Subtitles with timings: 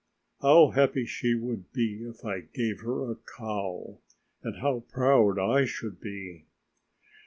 [0.41, 3.99] How happy she would be if I gave her a cow,
[4.41, 6.45] and how proud I should be.